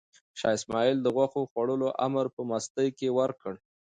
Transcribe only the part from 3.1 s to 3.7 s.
ورکړ.